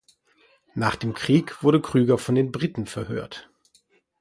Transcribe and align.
Nach 0.73 0.95
dem 0.95 1.13
Krieg 1.13 1.61
wurde 1.61 1.79
Krüger 1.79 2.17
von 2.17 2.33
den 2.33 2.51
Briten 2.51 2.87
verhört. 2.87 3.51